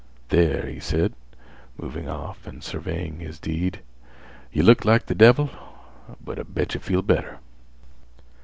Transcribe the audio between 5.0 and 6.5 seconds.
th' devil, but I